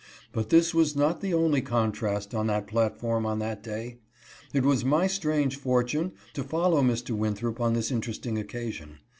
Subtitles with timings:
[0.31, 3.99] But this was not the only contrast on that platform on that day.
[4.51, 7.11] It was my strange for tune to follow Mr.
[7.11, 8.97] Winthrop on this interesting occasion.